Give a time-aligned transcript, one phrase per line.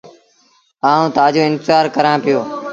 [0.89, 2.39] آئوٚݩ تآجو انتزآر ڪرآݩ پيو۔